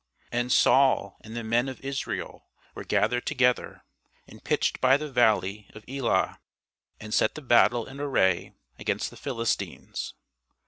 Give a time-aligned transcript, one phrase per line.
[0.31, 3.85] And Saul and the men of Israel were gathered together,
[4.27, 6.39] and pitched by the valley of Elah,
[6.99, 10.15] and set the battle in array against the Philistines.